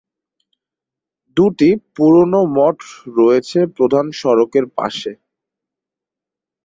[1.37, 2.77] দু’টি পুরনো মঠ
[3.17, 5.11] রয়েছে প্রধান সড়কের পাশে।